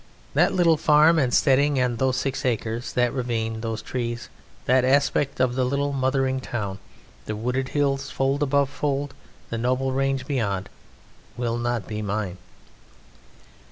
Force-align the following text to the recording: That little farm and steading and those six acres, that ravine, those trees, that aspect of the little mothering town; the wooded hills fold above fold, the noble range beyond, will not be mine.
That 0.33 0.51
little 0.51 0.77
farm 0.77 1.19
and 1.19 1.31
steading 1.31 1.77
and 1.77 1.99
those 1.99 2.15
six 2.17 2.43
acres, 2.43 2.91
that 2.93 3.13
ravine, 3.13 3.61
those 3.61 3.83
trees, 3.83 4.29
that 4.65 4.83
aspect 4.83 5.39
of 5.39 5.53
the 5.53 5.63
little 5.63 5.93
mothering 5.93 6.39
town; 6.41 6.79
the 7.25 7.35
wooded 7.35 7.69
hills 7.77 8.09
fold 8.09 8.41
above 8.41 8.71
fold, 8.71 9.13
the 9.51 9.59
noble 9.59 9.91
range 9.91 10.25
beyond, 10.25 10.69
will 11.37 11.59
not 11.59 11.87
be 11.87 12.01
mine. 12.01 12.39